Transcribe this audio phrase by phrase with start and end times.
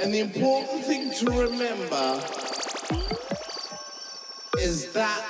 [0.00, 2.20] And the important thing to remember
[4.60, 5.24] is that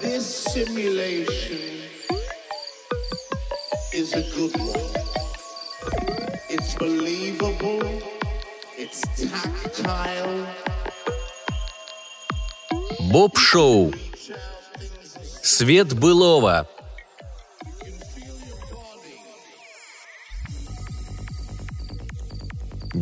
[0.00, 1.82] this simulation
[3.92, 4.90] is a good one.
[6.48, 7.82] It's believable,
[8.76, 10.46] it's tactile.
[13.10, 13.92] Боб Шоу.
[15.42, 16.66] Свет былого.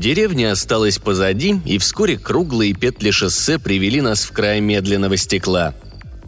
[0.06, 5.74] Деревня осталась позади, и вскоре круглые петли шоссе привели нас в край медленного стекла.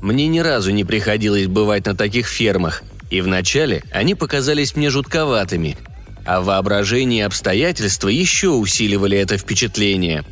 [0.02, 5.77] Мне ни разу не приходилось бывать на таких фермах, и вначале они показались мне жутковатыми,
[6.25, 10.25] а воображение и обстоятельства еще усиливали это впечатление.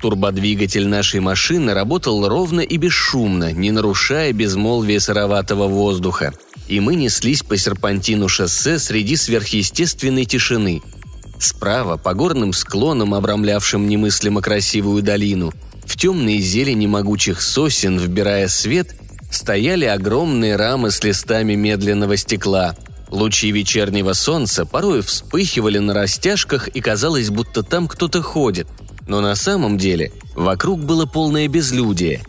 [0.00, 6.34] Турбодвигатель нашей машины работал ровно и бесшумно, не нарушая безмолвия сыроватого воздуха,
[6.68, 10.82] и мы неслись по серпантину шоссе среди сверхъестественной тишины–
[11.42, 15.52] Справа, по горным склонам, обрамлявшим немыслимо красивую долину,
[15.84, 18.94] в темной зелени могучих сосен, вбирая свет,
[19.28, 22.76] стояли огромные рамы с листами медленного стекла.
[23.08, 28.68] Лучи вечернего солнца порой вспыхивали на растяжках, и казалось, будто там кто-то ходит.
[29.08, 32.22] Но на самом деле вокруг было полное безлюдие.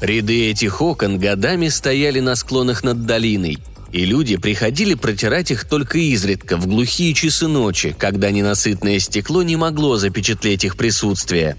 [0.00, 3.58] Ряды этих окон годами стояли на склонах над долиной–
[3.94, 9.54] и люди приходили протирать их только изредка, в глухие часы ночи, когда ненасытное стекло не
[9.54, 11.56] могло запечатлеть их присутствие.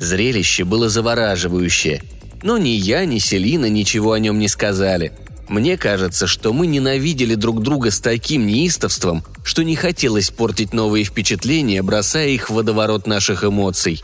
[0.00, 2.02] Зрелище было завораживающее.
[2.42, 5.12] Но ни я, ни Селина ничего о нем не сказали.
[5.48, 11.04] Мне кажется, что мы ненавидели друг друга с таким неистовством, что не хотелось портить новые
[11.04, 14.02] впечатления, бросая их в водоворот наших эмоций.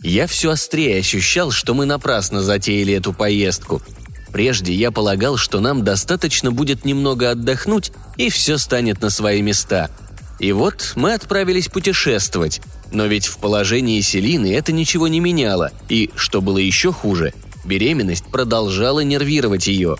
[0.00, 3.82] Я все острее ощущал, что мы напрасно затеяли эту поездку–
[4.32, 9.90] Прежде я полагал, что нам достаточно будет немного отдохнуть, и все станет на свои места.
[10.38, 12.60] И вот мы отправились путешествовать.
[12.92, 18.24] Но ведь в положении Селины это ничего не меняло, и, что было еще хуже, беременность
[18.24, 19.96] продолжала нервировать ее.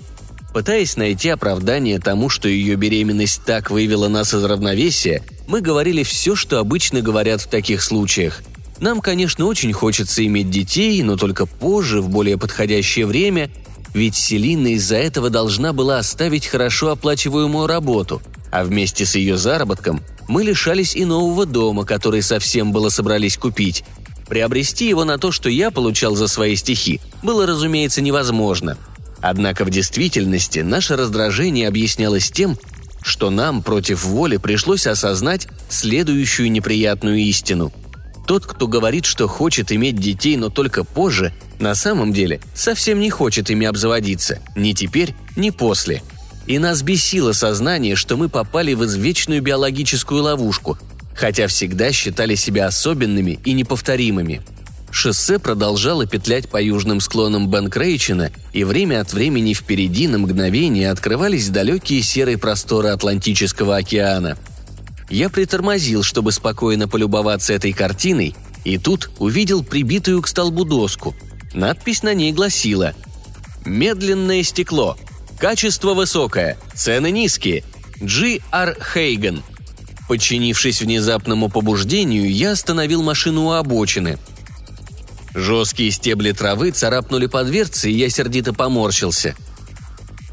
[0.53, 6.35] Пытаясь найти оправдание тому, что ее беременность так вывела нас из равновесия, мы говорили все,
[6.35, 8.43] что обычно говорят в таких случаях.
[8.81, 13.51] Нам, конечно, очень хочется иметь детей, но только позже, в более подходящее время,
[13.95, 20.03] ведь Селина из-за этого должна была оставить хорошо оплачиваемую работу, а вместе с ее заработком
[20.29, 23.85] мы лишались и нового дома, который совсем было собрались купить.
[24.29, 28.79] Приобрести его на то, что я получал за свои стихи, было, разумеется, невозможно.
[29.21, 32.57] Однако в действительности наше раздражение объяснялось тем,
[33.03, 37.73] что нам против воли пришлось осознать следующую неприятную истину.
[38.31, 43.11] Тот, кто говорит, что хочет иметь детей, но только позже, на самом деле совсем не
[43.11, 46.01] хочет ими обзаводиться, ни теперь, ни после.
[46.47, 50.79] И нас бесило сознание, что мы попали в извечную биологическую ловушку,
[51.13, 54.43] хотя всегда считали себя особенными и неповторимыми.
[54.93, 61.49] Шоссе продолжало петлять по южным склонам Бенкрейчена, и время от времени впереди на мгновение открывались
[61.49, 64.39] далекие серые просторы Атлантического океана–
[65.11, 68.35] я притормозил, чтобы спокойно полюбоваться этой картиной,
[68.65, 71.15] и тут увидел прибитую к столбу доску.
[71.53, 72.95] Надпись на ней гласила
[73.65, 74.97] «Медленное стекло.
[75.39, 76.57] Качество высокое.
[76.75, 77.65] Цены низкие.
[78.03, 79.43] Джи Ар Хейген».
[80.09, 84.19] Подчинившись внезапному побуждению, я остановил машину у обочины.
[85.35, 89.37] Жесткие стебли травы царапнули по дверце, и я сердито поморщился.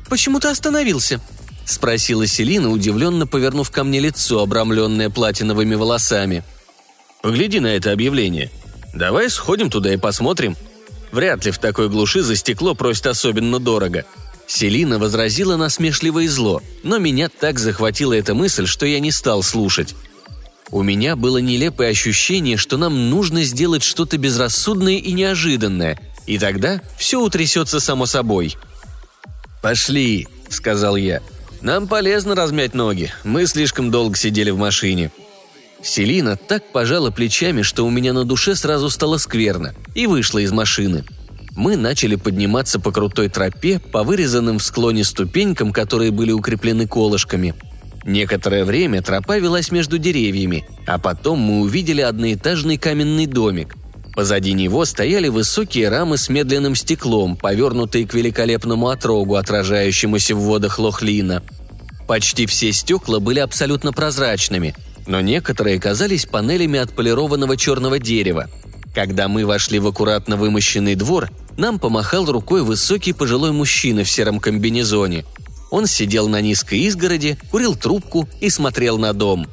[0.09, 1.19] «Почему ты остановился?»—
[1.67, 6.43] спросила Селина, удивленно повернув ко мне лицо, обрамленное платиновыми волосами.
[7.21, 8.49] «Погляди на это объявление.
[8.93, 10.55] Давай сходим туда и посмотрим.
[11.11, 14.05] Вряд ли в такой глуши за стекло просят особенно дорого».
[14.47, 19.43] Селина возразила насмешливо и зло, но меня так захватила эта мысль, что я не стал
[19.43, 19.93] слушать.
[20.71, 26.81] У меня было нелепое ощущение, что нам нужно сделать что-то безрассудное и неожиданное, и тогда
[26.97, 28.55] все утрясется само собой.
[29.61, 31.21] «Пошли»,— сказал я.
[31.61, 33.11] Нам полезно размять ноги.
[33.23, 35.11] Мы слишком долго сидели в машине».
[35.83, 40.51] Селина так пожала плечами, что у меня на душе сразу стало скверно, и вышла из
[40.51, 41.05] машины.
[41.55, 47.53] Мы начали подниматься по крутой тропе, по вырезанным в склоне ступенькам, которые были укреплены колышками.
[48.05, 53.75] Некоторое время тропа велась между деревьями, а потом мы увидели одноэтажный каменный домик.
[54.17, 60.79] Позади него стояли высокие рамы с медленным стеклом, повернутые к великолепному отрогу, отражающемуся в водах
[60.79, 61.43] Лохлина.
[62.07, 64.73] Почти все стекла были абсолютно прозрачными,
[65.05, 68.49] но некоторые казались панелями отполированного черного дерева.
[68.95, 74.39] Когда мы вошли в аккуратно вымощенный двор, нам помахал рукой высокий пожилой мужчина в сером
[74.39, 75.25] комбинезоне.
[75.69, 79.45] Он сидел на низкой изгороди, курил трубку и смотрел на дом.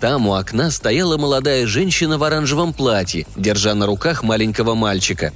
[0.00, 5.32] Там у окна стояла молодая женщина в оранжевом платье, держа на руках маленького мальчика.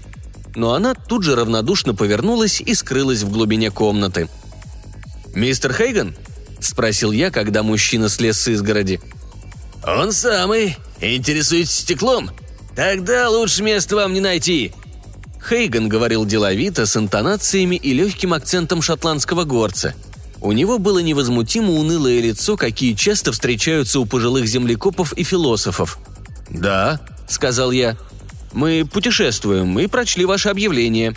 [0.55, 4.29] Но она тут же равнодушно повернулась и скрылась в глубине комнаты.
[5.35, 6.17] «Мистер Хейган?»–
[6.61, 9.01] спросил я, когда мужчина слез с изгороди.
[9.87, 10.79] «Он самый.
[11.01, 12.31] Интересуется стеклом?
[12.75, 14.73] Тогда лучше места вам не найти».
[15.47, 19.93] Хейган говорил деловито, с интонациями и легким акцентом шотландского горца–
[20.45, 25.99] у него было невозмутимо унылое лицо, какие часто встречаются у пожилых землекопов и философов.
[26.51, 27.97] «Да»,— сказал я,—
[28.53, 31.17] «мы путешествуем и прочли ваше объявление».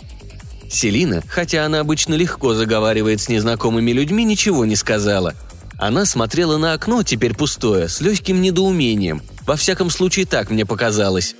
[0.70, 5.34] Селина, хотя она обычно легко заговаривает с незнакомыми людьми, ничего не сказала.
[5.78, 9.22] Она смотрела на окно, теперь пустое, с легким недоумением.
[9.46, 11.36] Во всяком случае, так мне показалось.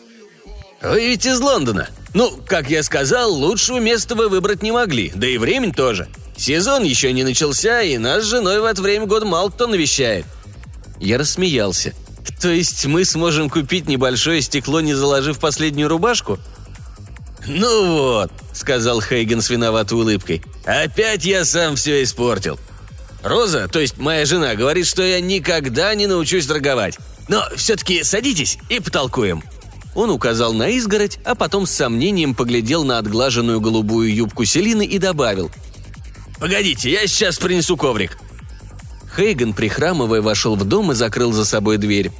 [0.82, 1.88] «Вы ведь из Лондона.
[2.12, 6.06] Ну, как я сказал, лучшего места вы выбрать не могли, да и времени тоже.
[6.38, 10.25] Сезон еще не начался, и нас с женой в это время года мало кто навещает».
[11.00, 11.94] Я рассмеялся.
[12.40, 16.38] «То есть мы сможем купить небольшое стекло, не заложив последнюю рубашку?»
[17.46, 22.58] «Ну вот»,— сказал Хейген с виноватой улыбкой,— «опять я сам все испортил.
[23.25, 26.99] Роза, то есть моя жена, говорит, что я никогда не научусь торговать.
[27.29, 29.43] Но все-таки садитесь и потолкуем».
[29.94, 34.99] Он указал на изгородь, а потом с сомнением поглядел на отглаженную голубую юбку Селины и
[34.99, 35.50] добавил–
[36.38, 38.17] «Погодите, я сейчас принесу коврик».
[39.17, 42.12] Хейган, прихрамывая, вошел в дом и закрыл за собой дверь.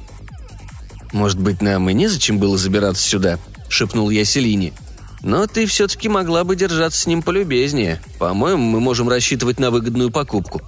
[1.13, 3.39] «Может быть, нам и незачем было забираться сюда?»–
[3.69, 4.73] шепнул я Селине.
[5.21, 8.01] «Но ты все-таки могла бы держаться с ним полюбезнее.
[8.19, 10.61] По-моему, мы можем рассчитывать на выгодную покупку».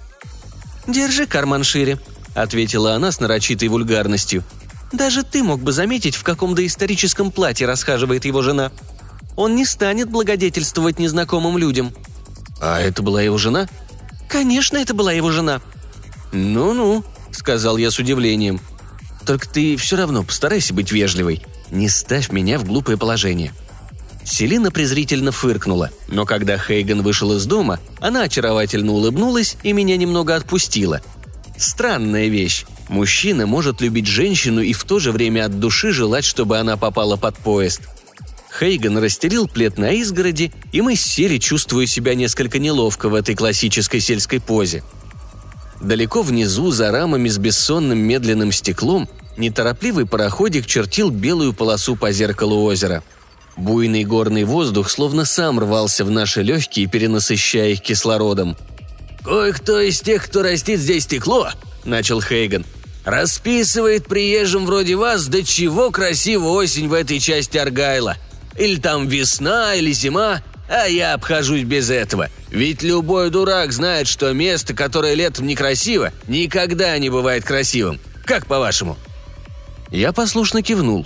[0.88, 2.00] «Держи карман шире»,–
[2.36, 4.44] ответила она с нарочитой вульгарностью.
[4.94, 8.71] «Даже ты мог бы заметить, в каком доисторическом платье расхаживает его жена.
[9.36, 11.94] Он не станет благодетельствовать незнакомым людям»,
[12.62, 13.68] «А это была его жена?»
[14.30, 15.62] «Конечно, это была его жена».
[16.31, 18.62] «Ну-ну»,— сказал я с удивлением.
[19.25, 21.44] «Только ты все равно постарайся быть вежливой.
[21.72, 23.52] Не ставь меня в глупое положение».
[24.24, 30.36] Селина презрительно фыркнула, но когда Хейган вышел из дома, она очаровательно улыбнулась и меня немного
[30.36, 31.02] отпустила.
[31.58, 32.66] Странная вещь.
[32.88, 37.18] Мужчина может любить женщину и в то же время от души желать, чтобы она попала
[37.18, 37.81] под поезд–
[38.59, 44.01] Хейган расстелил плед на изгороди, и мы сели, чувствуя себя несколько неловко в этой классической
[44.01, 44.83] сельской позе.
[45.80, 52.63] Далеко внизу, за рамами с бессонным медленным стеклом, неторопливый пароходик чертил белую полосу по зеркалу
[52.63, 53.03] озера.
[53.57, 58.57] Буйный горный воздух словно сам рвался в наши легкие, перенасыщая их кислородом.
[59.24, 61.50] «Кое-кто из тех, кто растит здесь стекло»,—
[61.86, 62.65] начал Хейган,—
[63.06, 68.18] «расписывает приезжим вроде вас, до чего красива осень в этой части Аргайла—
[68.57, 72.30] или там весна, или зима, а я обхожусь без этого.
[72.50, 78.00] Ведь любой дурак знает, что место, которое летом некрасиво, никогда не бывает красивым.
[78.25, 78.98] Как по-вашему?»
[79.89, 81.06] Я послушно кивнул.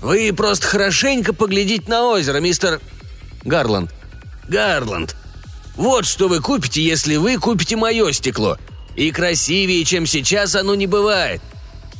[0.00, 2.80] «Вы просто хорошенько поглядите на озеро, мистер...»
[3.44, 3.92] «Гарланд».
[4.48, 5.16] «Гарланд.
[5.76, 8.58] Вот что вы купите, если вы купите мое стекло.
[8.96, 11.40] И красивее, чем сейчас, оно не бывает.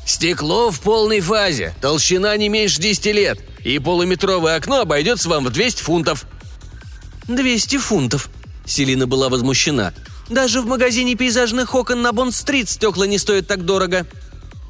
[0.08, 5.50] Стекло в полной фазе, толщина не меньше 10 лет, и полуметровое окно обойдется вам в
[5.50, 6.24] 200 фунтов».
[7.26, 8.30] «200 фунтов?»
[8.64, 9.92] Селина была возмущена.
[10.30, 14.06] «Даже в магазине пейзажных окон на Бонд-стрит стекла не стоят так дорого».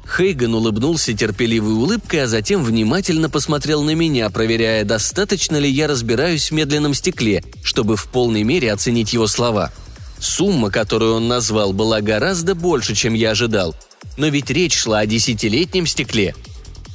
[0.05, 6.51] Хейган улыбнулся терпеливой улыбкой, а затем внимательно посмотрел на меня, проверяя, достаточно ли я разбираюсь
[6.51, 9.71] в медленном стекле, чтобы в полной мере оценить его слова.
[10.19, 13.73] Сумма, которую он назвал, была гораздо больше, чем я ожидал.
[14.19, 16.35] Но ведь речь шла о десятилетнем стекле–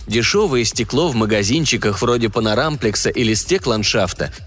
[0.06, 4.32] Дешевое стекло в магазинчиках вроде панорамплекса или стекландшафта–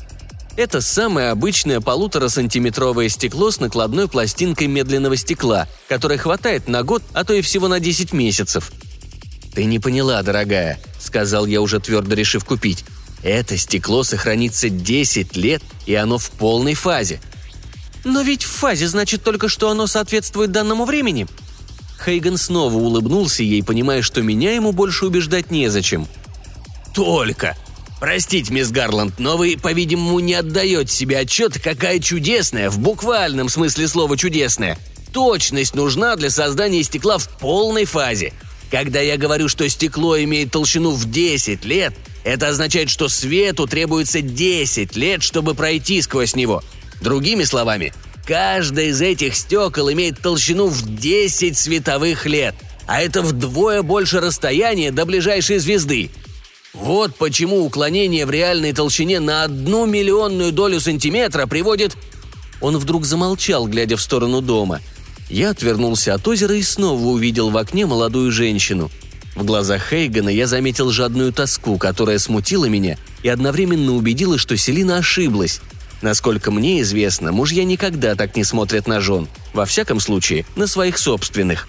[0.57, 7.23] это самое обычное полуторасантиметровое стекло с накладной пластинкой медленного стекла, которое хватает на год, а
[7.23, 8.71] то и всего на 10 месяцев.
[9.53, 12.85] «Ты не поняла, дорогая»,– сказал я, уже твердо решив купить.
[13.21, 17.21] «Это стекло сохранится 10 лет, и оно в полной фазе».
[18.03, 21.27] «Но ведь в фазе значит только, что оно соответствует данному времени»,
[22.03, 26.07] Хейган снова улыбнулся ей, понимая, что меня ему больше убеждать незачем.
[26.93, 27.55] «Только!
[27.99, 33.87] Простите, мисс Гарланд, но вы, по-видимому, не отдаете себе отчет, какая чудесная, в буквальном смысле
[33.87, 34.77] слова чудесная,
[35.11, 38.33] точность нужна для создания стекла в полной фазе.
[38.69, 44.21] Когда я говорю, что стекло имеет толщину в 10 лет, это означает, что свету требуется
[44.21, 46.63] 10 лет, чтобы пройти сквозь него.
[47.01, 47.93] Другими словами,
[48.27, 52.55] Каждое из этих стекол имеет толщину в 10 световых лет,
[52.85, 56.11] а это вдвое больше расстояния до ближайшей звезды.
[56.73, 61.95] Вот почему уклонение в реальной толщине на одну миллионную долю сантиметра приводит...
[62.59, 64.81] Он вдруг замолчал, глядя в сторону дома.
[65.29, 68.91] Я отвернулся от озера и снова увидел в окне молодую женщину.
[69.35, 74.97] В глазах Хейгана я заметил жадную тоску, которая смутила меня и одновременно убедила, что Селина
[74.97, 75.61] ошиблась.
[76.01, 80.97] Насколько мне известно, мужья никогда так не смотрят на жен, во всяком случае, на своих
[80.97, 81.67] собственных.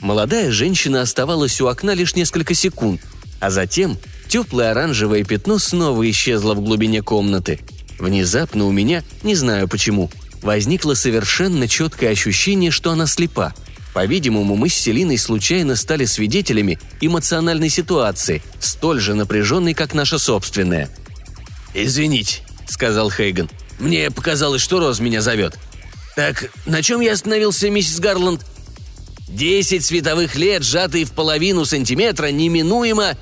[0.00, 3.00] Молодая женщина оставалась у окна лишь несколько секунд,
[3.40, 7.60] а затем теплое оранжевое пятно снова исчезло в глубине комнаты.
[7.98, 10.10] Внезапно у меня, не знаю почему,
[10.42, 13.54] возникло совершенно четкое ощущение, что она слепа.
[13.94, 20.90] По-видимому, мы с Селиной случайно стали свидетелями эмоциональной ситуации, столь же напряженной, как наша собственная.
[21.72, 23.48] «Извините»,— сказал Хейган.
[23.78, 25.58] «Мне показалось, что Роз меня зовет.
[26.14, 28.44] Так, на чем я остановился, миссис Гарланд?»
[29.28, 33.16] «Десять световых лет, сжатые в половину сантиметра, неминуемо...»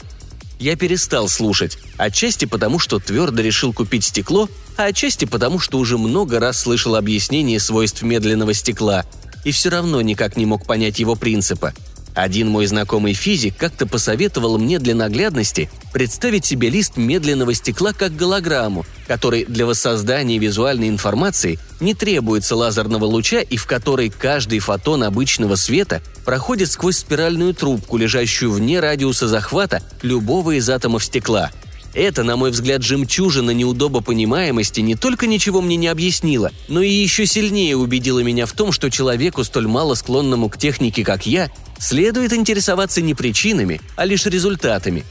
[0.61, 5.99] Я перестал слушать, отчасти потому, что твердо решил купить стекло, а отчасти потому, что уже
[5.99, 9.05] много раз слышал объяснение свойств медленного стекла,
[9.45, 11.75] и все равно никак не мог понять его принципа.
[12.15, 18.15] Один мой знакомый физик как-то посоветовал мне для наглядности представить себе лист медленного стекла как
[18.15, 25.03] голограмму, который для воссоздания визуальной информации не требуется лазерного луча и в которой каждый фотон
[25.03, 31.51] обычного света проходит сквозь спиральную трубку, лежащую вне радиуса захвата любого из атомов стекла–
[31.95, 37.25] это, на мой взгляд, жемчужина неудобопонимаемости не только ничего мне не объяснила, но и еще
[37.25, 42.33] сильнее убедила меня в том, что человеку, столь мало склонному к технике, как я, следует
[42.33, 45.05] интересоваться не причинами, а лишь результатами.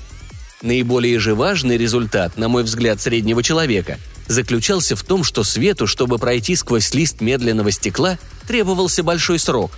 [0.62, 6.18] Наиболее же важный результат, на мой взгляд, среднего человека заключался в том, что свету, чтобы
[6.18, 8.18] пройти сквозь лист медленного стекла,
[8.48, 9.72] требовался большой срок.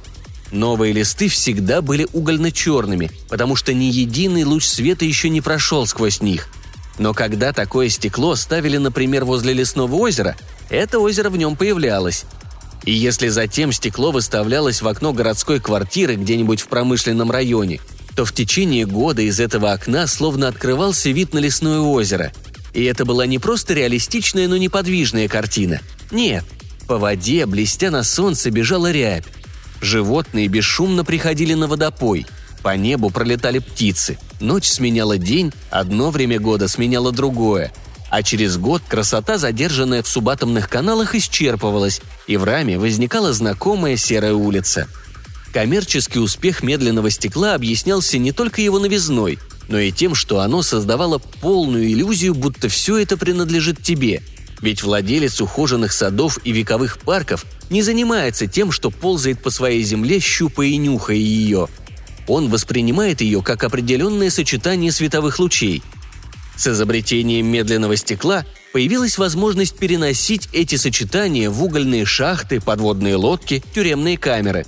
[0.51, 6.21] Новые листы всегда были угольно-черными, потому что ни единый луч света еще не прошел сквозь
[6.21, 6.47] них–
[6.97, 10.35] но когда такое стекло ставили, например, возле лесного озера,
[10.69, 12.25] это озеро в нем появлялось.
[12.85, 17.79] И если затем стекло выставлялось в окно городской квартиры где-нибудь в промышленном районе,
[18.15, 22.31] то в течение года из этого окна словно открывался вид на лесное озеро.
[22.73, 25.81] И это была не просто реалистичная, но неподвижная картина.
[26.11, 26.45] Нет,
[26.87, 29.25] по воде, блестя на солнце, бежала рябь.
[29.81, 32.25] Животные бесшумно приходили на водопой–
[32.65, 34.17] по небу пролетали птицы.
[34.39, 37.71] Ночь сменяла день, одно время года сменяло другое.
[38.09, 44.33] А через год красота, задержанная в субатомных каналах, исчерпывалась, и в раме возникала знакомая серая
[44.33, 44.87] улица.
[45.51, 51.17] Коммерческий успех медленного стекла объяснялся не только его новизной, но и тем, что оно создавало
[51.17, 54.21] полную иллюзию, будто все это принадлежит тебе.
[54.61, 60.19] Ведь владелец ухоженных садов и вековых парков не занимается тем, что ползает по своей земле,
[60.19, 61.67] щупая и нюхая ее–
[62.27, 65.83] он воспринимает ее как определенное сочетание световых лучей.
[66.57, 74.17] С изобретением медленного стекла появилась возможность переносить эти сочетания в угольные шахты, подводные лодки, тюремные
[74.17, 74.65] камеры.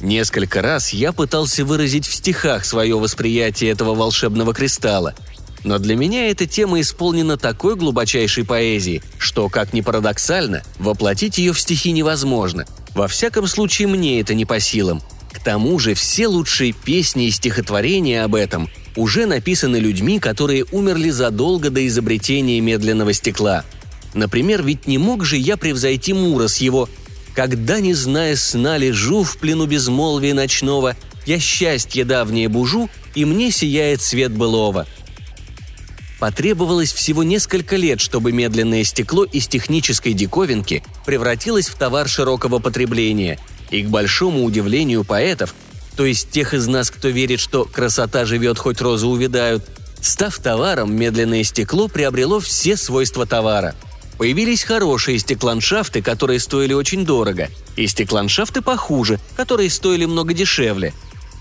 [0.00, 5.14] Несколько раз я пытался выразить в стихах свое восприятие этого волшебного кристалла,
[5.62, 11.52] но для меня эта тема исполнена такой глубочайшей поэзией, что, как ни парадоксально, воплотить ее
[11.52, 12.64] в стихи невозможно.
[12.94, 17.30] Во всяком случае, мне это не по силам– к тому же все лучшие песни и
[17.30, 23.64] стихотворения об этом уже написаны людьми, которые умерли задолго до изобретения медленного стекла.
[24.12, 26.88] Например, ведь не мог же я превзойти Мура с его
[27.34, 30.96] «Когда, не зная сна, лежу в плену безмолвия ночного,
[31.26, 34.86] я счастье давнее бужу, и мне сияет свет былого».
[36.18, 43.38] Потребовалось всего несколько лет, чтобы медленное стекло из технической диковинки превратилось в товар широкого потребления–
[43.70, 45.54] и к большому удивлению поэтов,
[45.96, 49.64] то есть тех из нас, кто верит, что красота живет, хоть розы увядают,
[50.00, 53.74] став товаром, медленное стекло приобрело все свойства товара.
[54.18, 60.92] Появились хорошие стекланшафты, которые стоили очень дорого, и стекланшафты похуже, которые стоили много дешевле.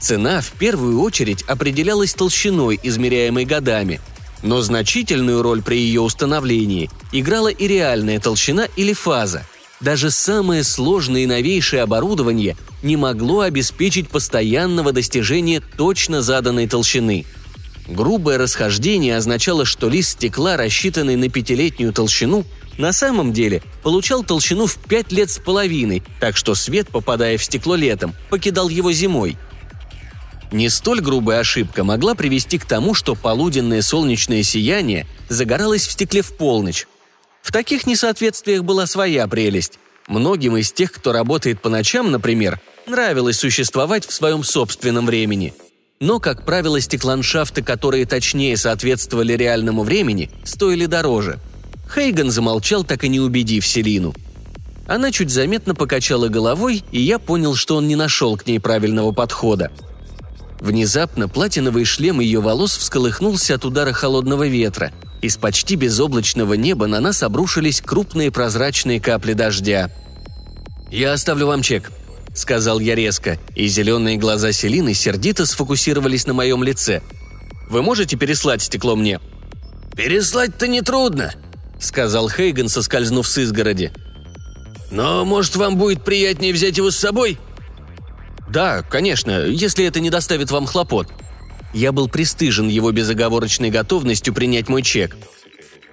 [0.02, 4.00] Цена в первую очередь определялась толщиной, измеряемой годами,
[4.44, 9.46] но значительную роль при ее установлении играла и реальная толщина или фаза–
[9.82, 17.26] даже самое сложное и новейшее оборудование не могло обеспечить постоянного достижения точно заданной толщины.
[17.88, 22.46] Грубое расхождение означало, что лист стекла, рассчитанный на пятилетнюю толщину,
[22.78, 27.44] на самом деле получал толщину в пять лет с половиной, так что свет, попадая в
[27.44, 29.38] стекло летом, покидал его зимой.
[30.52, 36.22] Не столь грубая ошибка могла привести к тому, что полуденное солнечное сияние загоралось в стекле
[36.22, 36.88] в полночь,
[37.42, 39.80] в таких несоответствиях была своя прелесть.
[40.08, 45.54] Многим из тех, кто работает по ночам, например, нравилось существовать в своем собственном времени.
[46.00, 51.40] Но, как правило, стекланшафты, которые точнее соответствовали реальному времени, стоили дороже.
[51.94, 54.14] Хейган замолчал, так и не убедив Селину.
[54.88, 59.12] Она чуть заметно покачала головой, и я понял, что он не нашел к ней правильного
[59.12, 59.72] подхода.
[60.60, 64.92] Внезапно платиновый шлем ее волос всколыхнулся от удара холодного ветра.
[65.22, 69.92] Из почти безоблачного неба на нас обрушились крупные прозрачные капли дождя.
[70.90, 71.92] «Я оставлю вам чек»,—
[72.34, 77.02] сказал я резко, и зеленые глаза Селины сердито сфокусировались на моем лице.
[77.70, 79.20] «Вы можете переслать стекло мне?»
[79.96, 81.34] «Переслать-то нетрудно»,—
[81.80, 83.92] сказал Хейган, соскользнув с изгороди.
[84.90, 87.38] «Но, может, вам будет приятнее взять его с собой?»
[88.50, 91.10] «Да, конечно, если это не доставит вам хлопот».
[91.74, 95.18] Я был пристыжен его безоговорочной готовностью принять мой чек.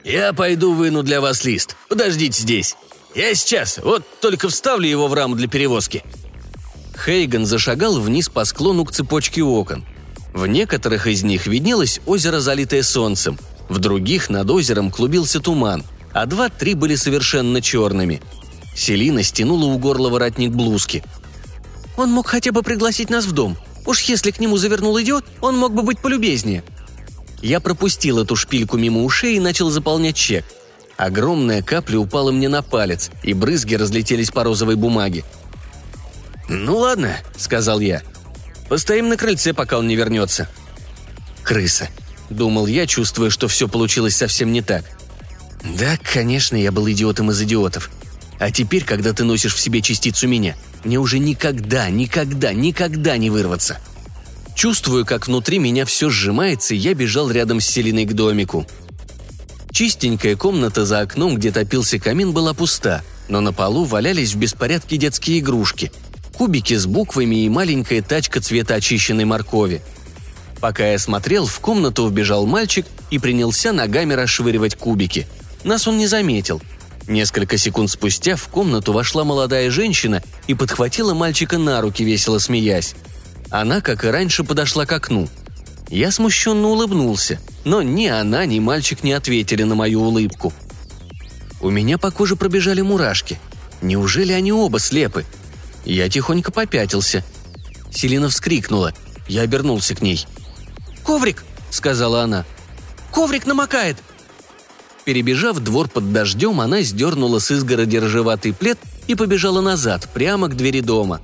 [0.04, 1.76] «Я пойду выну для вас лист.
[1.88, 2.76] Подождите здесь.
[3.14, 6.02] Я сейчас, вот только вставлю его в раму для перевозки».
[7.04, 9.85] Хейган зашагал вниз по склону к цепочке окон.
[10.33, 16.26] В некоторых из них виднелось озеро, залитое солнцем, в других над озером клубился туман, а
[16.26, 18.23] два-три были совершенно черными.
[18.75, 21.02] Селина стянула у горла воротник блузки.
[21.97, 23.56] «Он мог хотя бы пригласить нас в дом.
[23.87, 26.62] Уж если к нему завернул идиот, он мог бы быть полюбезнее».
[27.43, 30.45] Я пропустил эту шпильку мимо ушей и начал заполнять чек.
[30.97, 35.25] Огромная капля упала мне на палец, и брызги разлетелись по розовой бумаге.
[36.49, 38.02] «Ну ладно»,— сказал я.
[38.69, 40.49] «Постоим на крыльце, пока он не вернется».
[41.43, 41.88] «Крыса»,—
[42.31, 44.85] думал я, чувствуя, что все получилось совсем не так.
[45.62, 47.90] «Да, конечно, я был идиотом из идиотов.
[48.38, 53.30] А теперь, когда ты носишь в себе частицу меня, мне уже никогда, никогда, никогда не
[53.30, 53.78] вырваться».
[54.56, 58.66] Чувствую, как внутри меня все сжимается, и я бежал рядом с Селиной к домику.
[59.71, 64.97] Чистенькая комната за окном, где топился камин, была пуста, но на полу валялись в беспорядке
[64.97, 65.92] детские игрушки.
[66.35, 69.83] Кубики с буквами и маленькая тачка цвета очищенной моркови.
[70.59, 75.26] Пока я смотрел, в комнату вбежал мальчик и принялся ногами расшвыривать кубики.
[75.64, 76.62] Нас он не заметил–
[77.08, 82.94] Несколько секунд спустя в комнату вошла молодая женщина и подхватила мальчика на руки, весело смеясь.
[83.50, 85.28] Она, как и раньше, подошла к окну.
[85.88, 90.52] Я смущенно улыбнулся, но ни она, ни мальчик не ответили на мою улыбку.
[91.60, 93.38] У меня по коже пробежали мурашки.
[93.82, 95.25] Неужели они оба слепы?
[95.84, 97.25] Я тихонько попятился.
[97.92, 98.92] Селина вскрикнула.
[99.28, 100.26] Я обернулся к ней.
[101.04, 102.45] «Коврик!»— сказала она.
[103.12, 103.97] «Коврик намокает!»
[105.06, 110.56] Перебежав двор под дождем, она сдернула с изгороди ржеватый плед и побежала назад, прямо к
[110.56, 111.21] двери дома.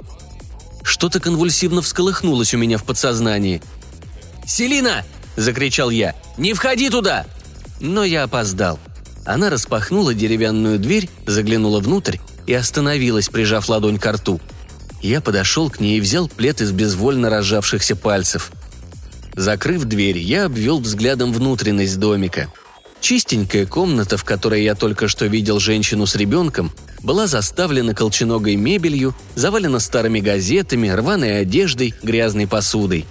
[0.84, 3.60] Что-то конвульсивно всколыхнулось у меня в подсознании.
[4.46, 5.04] «Селина!»–
[5.36, 6.14] закричал я.
[6.38, 7.26] «Не входи туда!»
[7.80, 8.78] Но я опоздал.
[9.26, 14.40] Она распахнула деревянную дверь, заглянула внутрь и остановилась, прижав ладонь к рту.
[15.00, 18.52] Я подошел к ней и взял плед из безвольно разжавшихся пальцев.
[19.34, 22.46] Закрыв дверь, я обвел взглядом внутренность домика–
[23.02, 26.70] Чистенькая комната, в которой я только что видел женщину с ребенком,
[27.02, 33.04] была заставлена колченогой мебелью, завалена старыми газетами, рваной одеждой, грязной посудой.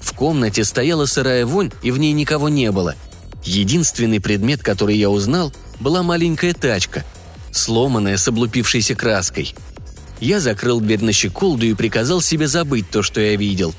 [0.00, 2.96] В комнате стояла сырая вонь, и в ней никого не было.
[3.44, 7.04] Единственный предмет, который я узнал, была маленькая тачка,
[7.52, 9.54] сломанная с облупившейся краской.
[10.18, 13.76] Я закрыл дверь на щеколду и приказал себе забыть то, что я видел.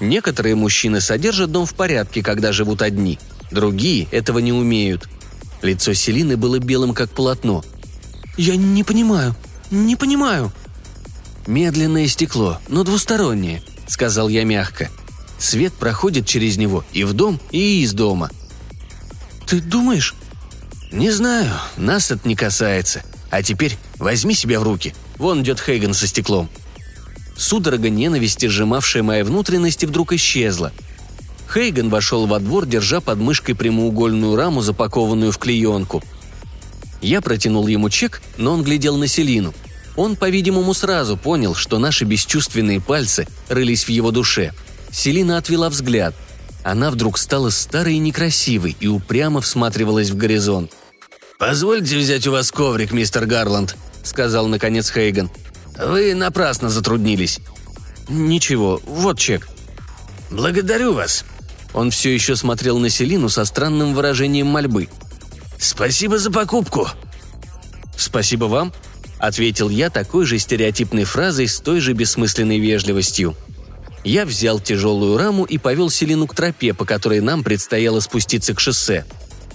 [0.00, 3.18] Некоторые мужчины содержат дом в порядке, когда живут одни–
[3.50, 5.08] Другие этого не умеют.
[5.62, 7.64] Лицо Селины было белым, как полотно.
[8.36, 9.34] «Я не понимаю,
[9.70, 10.52] не понимаю».
[11.46, 14.90] «Медленное стекло, но двустороннее»,— сказал я мягко.
[15.38, 18.30] «Свет проходит через него и в дом, и из дома».
[19.46, 20.14] «Ты думаешь?»
[20.92, 23.02] «Не знаю, нас это не касается.
[23.30, 24.94] А теперь возьми себя в руки.
[25.16, 26.48] Вон идет Хейган со стеклом».
[27.36, 30.72] Судорога ненависти, сжимавшая мои внутренности, вдруг исчезла—
[31.52, 36.02] Хейган вошел во двор, держа под мышкой прямоугольную раму, запакованную в клеенку.
[37.00, 39.54] Я протянул ему чек, но он глядел на Селину.
[39.96, 44.52] Он, по-видимому, сразу понял, что наши бесчувственные пальцы рылись в его душе.
[44.90, 46.14] Селина отвела взгляд.
[46.64, 50.72] Она вдруг стала старой и некрасивой и упрямо всматривалась в горизонт.
[51.38, 55.30] «Позвольте взять у вас коврик, мистер Гарланд»,— сказал наконец Хейган.
[55.78, 57.40] «Вы напрасно затруднились».
[58.08, 59.48] «Ничего, вот чек».
[60.30, 61.24] «Благодарю вас»,
[61.78, 64.88] он все еще смотрел на Селину со странным выражением мольбы.
[65.60, 66.88] «Спасибо за покупку!»
[67.96, 68.72] «Спасибо вам»,—
[69.20, 73.36] ответил я такой же стереотипной фразой с той же бессмысленной вежливостью.
[74.02, 78.60] Я взял тяжелую раму и повел Селину к тропе, по которой нам предстояло спуститься к
[78.60, 79.04] шоссе.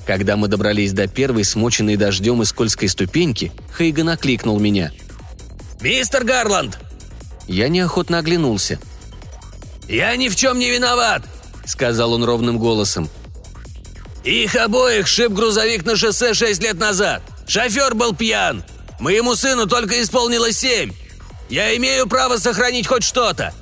[0.08, 4.94] Когда мы добрались до первой смоченной дождем и скользкой ступеньки, Хейган окликнул меня.
[5.82, 6.80] «Мистер Гарланд!»
[7.50, 8.80] Я неохотно оглянулся.
[9.90, 11.24] «Я ни в чем не виноват!»—
[11.66, 13.10] сказал он ровным голосом.
[14.24, 17.22] «Их обоих шип грузовик на шоссе шесть лет назад.
[17.48, 18.64] Шофер был пьян.
[19.00, 20.94] Моему сыну только исполнилось семь.
[21.50, 23.54] Я имею право сохранить хоть что-то».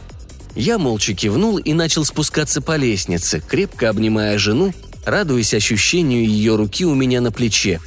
[0.55, 4.73] Я молча кивнул и начал спускаться по лестнице, крепко обнимая жену,
[5.05, 7.79] радуясь ощущению ее руки у меня на плече.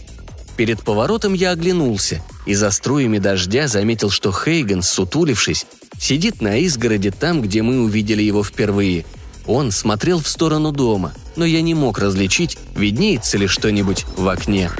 [0.56, 5.66] Перед поворотом я оглянулся и за струями дождя заметил, что Хейган, сутулившись,
[5.98, 9.04] сидит на изгороде там, где мы увидели его впервые.
[9.46, 14.70] Он смотрел в сторону дома, но я не мог различить, виднеется ли что-нибудь в окне.